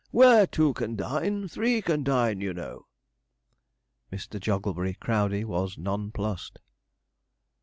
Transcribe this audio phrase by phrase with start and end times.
[0.09, 2.87] Where two can dine, three can dine, you know.'
[4.11, 4.39] Mr.
[4.39, 6.57] Jogglebury Crowdey was nonplussed.